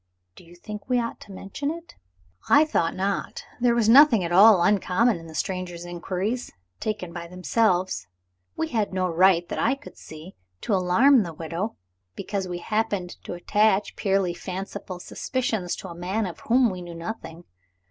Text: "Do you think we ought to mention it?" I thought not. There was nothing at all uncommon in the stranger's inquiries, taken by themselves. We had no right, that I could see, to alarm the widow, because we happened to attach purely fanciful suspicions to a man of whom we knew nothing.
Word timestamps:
"Do 0.35 0.43
you 0.43 0.55
think 0.55 0.89
we 0.89 0.99
ought 0.99 1.19
to 1.19 1.31
mention 1.31 1.69
it?" 1.69 1.93
I 2.49 2.65
thought 2.65 2.95
not. 2.95 3.45
There 3.59 3.75
was 3.75 3.87
nothing 3.87 4.23
at 4.23 4.31
all 4.31 4.63
uncommon 4.63 5.17
in 5.17 5.27
the 5.27 5.35
stranger's 5.35 5.85
inquiries, 5.85 6.51
taken 6.79 7.13
by 7.13 7.27
themselves. 7.27 8.07
We 8.55 8.69
had 8.69 8.93
no 8.95 9.07
right, 9.07 9.47
that 9.47 9.59
I 9.59 9.75
could 9.75 9.99
see, 9.99 10.33
to 10.61 10.73
alarm 10.73 11.21
the 11.21 11.35
widow, 11.35 11.75
because 12.15 12.47
we 12.47 12.57
happened 12.57 13.17
to 13.25 13.35
attach 13.35 13.95
purely 13.95 14.33
fanciful 14.33 14.99
suspicions 14.99 15.75
to 15.75 15.89
a 15.89 15.93
man 15.93 16.25
of 16.25 16.39
whom 16.39 16.71
we 16.71 16.81
knew 16.81 16.95
nothing. 16.95 17.43